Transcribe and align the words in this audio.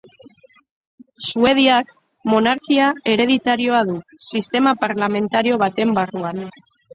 Suediak 1.25 1.91
monarkia 2.33 2.87
hereditarioa 3.11 3.83
du, 3.91 3.99
sistema 4.29 4.75
parlamentario 4.87 5.61
baten 5.67 5.95
barruan. 6.01 6.43